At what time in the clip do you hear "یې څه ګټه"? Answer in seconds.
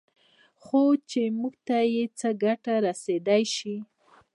1.93-2.73